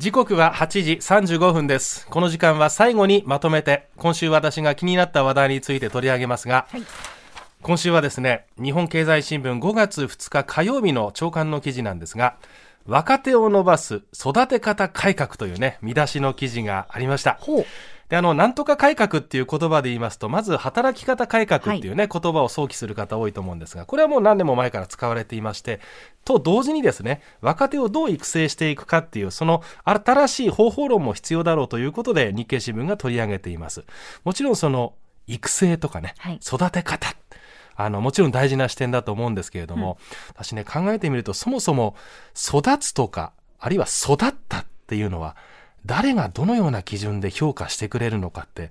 [0.00, 2.06] 時刻は8時35分です。
[2.06, 6.82] この時間は最後にまとめて、今週私が気になった話題について取り上げますが、はい
[7.60, 12.36] 今週はですね、日本経済新聞5月2日火曜日の朝刊の記事なんですが、
[12.86, 17.38] 若手を伸ばす育て方改革というね、見出しの記事がありました。
[18.10, 25.80] で、あの、なんとか改革っていう言葉で言いますと、まず働き方改革っていうね、言葉を想起する方多いと思うんですが、これはもう何年も前から使われていまして、
[26.24, 33.84] と同時にですね、若手をどう育成していくかっていう、その新しい方法論も必要だろうということで、日経新聞が取り上げています。
[34.24, 34.94] もちろんその、
[35.28, 37.14] 育成とかね、はい育て方。
[37.76, 39.98] あの、もちろん大事な視点だと思うんですけれども、
[40.30, 41.94] 私ね、考えてみると、そもそも
[42.34, 45.36] 育つとか、あるいは育ったっていうのは、
[45.86, 48.70] 誰がどのような基準で評価してくれるのかって、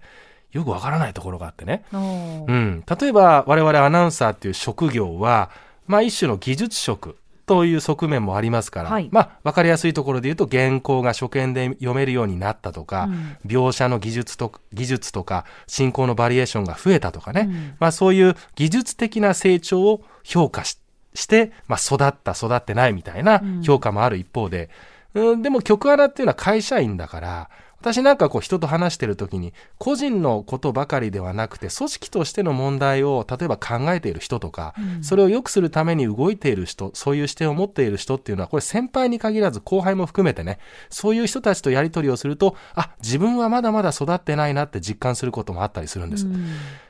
[0.51, 1.83] よくわからないところがあってね。
[1.91, 2.83] うん。
[2.99, 5.51] 例えば、我々アナウンサーっていう職業は、
[5.87, 9.09] まあ一種の技術職という側面もありますから、はい。
[9.11, 13.37] まあわかりやすいところで言うと原稿が初見で読めるようになったとか、うん。
[13.45, 17.75] 描写の技術と技術とか進行のバリエーションが増えたとかね、うん。
[17.79, 20.79] まあそういう技術的な成長を評価し
[21.15, 24.69] して、まあ、育った育ってないみたいな評価もある一方で、うん、
[25.13, 46.25] でも局アナっていうのは会社員だから私なんかこう人と話してる時に個人のことばかりではなくて組織としての問題を例えば考えている人とか、うんそれを良くするために動いている人そういう視点を持っている人っていうのはこれ先輩に限らず後輩も含めてねそういう人たちとやり取りをするとあ自分はまだまだ育ってないなって実感することもあったりするんです。
[46.25, 46.47] うん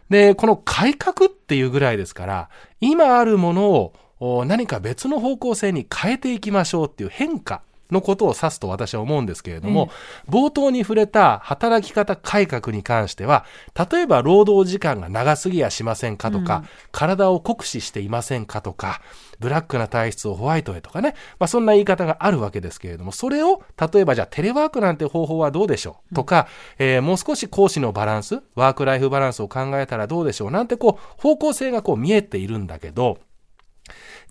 [0.09, 2.49] で、この改革っていうぐらいですから、
[2.81, 9.89] 今あるものをお何か別の方向性に変えていきましょうっていう変化のことを指すと私は思うんですけれども、
[10.29, 13.45] 冒頭に触れた働き方改革に関しては、
[13.91, 16.69] 例えば労働時間が長すぎやしませんかとか、うん。
[16.91, 19.01] 体を酷使していませんかとか、
[19.39, 26.47] ブラックな体質をホワイトへとかね、まあ、そんな言い方があるわけですけれども、それを、例えばじゃあテレワークなんて方法はどうでしょうとか、
[26.77, 33.17] えーもう少し講師のバランス、ワークライフバランスを考えたらどうでしょうなんてこう、方向性がこう見えているんだけど、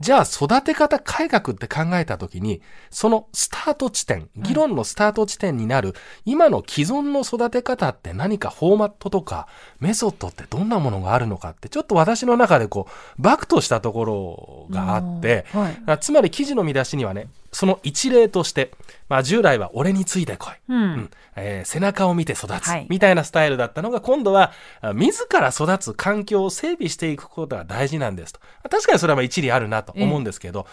[0.00, 5.94] じゃあ育て方改革って考えたときに、そのスタート地点、議論のスタート地点になる、
[6.24, 9.48] 今の既存の育て方って何かフォーマットとか
[9.80, 15.82] メソッドってどんなものがあるのかって、ちょっと私の中でこう、バクとしたところがあって、うんはい。
[15.86, 18.72] あつまり記事の見出しにはね、その一例として、
[19.08, 20.72] まあ従来は俺についてこい。
[20.72, 20.82] うん。
[20.82, 21.10] うん。
[21.36, 22.86] えー背中を見て育つ、はい。
[22.88, 28.40] みたいなスタイルだったのが、今度は、あ自ら育つ環境を整備していくことが大事なんですと。
[28.70, 30.66] 確かにそれはまあ一理あるなと思うんですけど、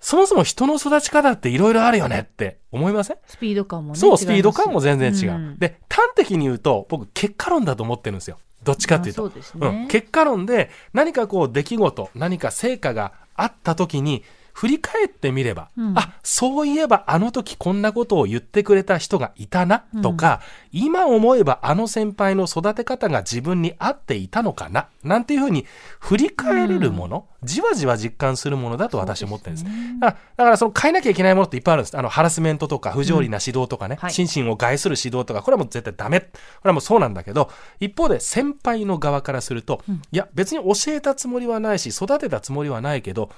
[0.00, 3.16] そもそも人の育ち方っていろいろあるよねって思いません？
[3.26, 3.98] スピード感もね。
[3.98, 5.38] そう、スピード感も全然違う。
[5.38, 8.38] んで、端的に言うと、僕、結果論だと思ってるんですよ。
[8.62, 9.24] どっちかっていうと。
[9.24, 14.22] うねん、結果論で、何かこう、出来事、何か成果があった時に、
[14.58, 20.40] 振り返ってみれば、うんあ、そういえばあの時こんなことを言ってくれた人がいたな、とか、
[20.72, 25.64] 今思えばあの先輩の育て方が自分に合っていたのかな、なんていうふうに
[26.00, 29.64] 振り返れるもの、じわじわ実感するものだと私は思ってるんです。
[29.64, 31.96] そうですねだだからその変えなきゃいけないものっていっぱいあるんです。
[31.96, 36.18] あの、ハラスメントとか不条理な指導とかね、はい心身を害する指導とか、これはもう絶対ダメ。
[36.20, 36.26] こ
[36.64, 37.48] れはもうそうなんだけど、
[37.78, 43.30] 一方で先輩の側からすると、いや、別に教えたつもりはないし、育てたつもりはないけど、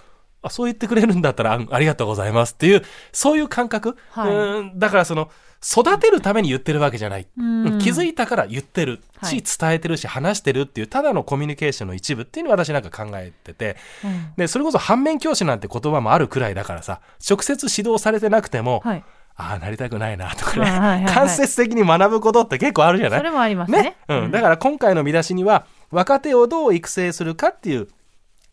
[0.42, 3.96] あそう言ってくれるんだったらあありがとうございますっていう、そういう感覚？
[4.10, 5.30] はいうんだからその、
[5.62, 7.26] 育てるために言ってるわけじゃない。
[7.36, 19.04] うんうん気づいたから言ってるし、はい伝えてるし、話してるっていう、ただのコミュニケーションの一部っていうのを私なんか考えてて、うんで、それこそ反面教師なんて言葉もあるくらいだからさ、直接指導されてなくても、はい。
[19.36, 23.96] ああ、なりたくないなとかね、はいはい間接的に学ぶことって結構あるじゃないそれもありますね。
[24.08, 24.30] うん。
[24.30, 27.88] だから今回の見出しには、若手をどう育成するかっていう、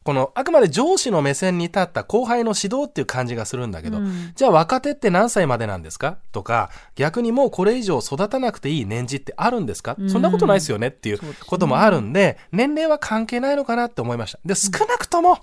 [0.08, 6.18] この、あくまで上司の目線に立った後輩の指導っていう感じがするんだけど、うんじゃあ若手って何歳までなんですか？
[6.32, 14.40] とか、逆にもうこれ以上育たなくていい年次ってあるんですか、うんそんなことないですよねっていうこともあるんで、年齢は関係ないのかなって思いました。
[14.46, 15.40] で、少なくとも、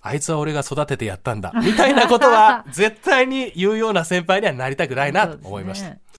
[0.00, 1.52] あいつは俺が育ててやったんだ。
[1.62, 5.90] みたいなことは絶対に言うような先輩にはなりたくないなと思いました。